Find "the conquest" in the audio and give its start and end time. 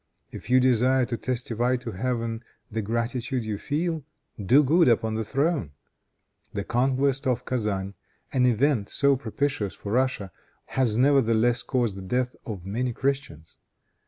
6.53-7.27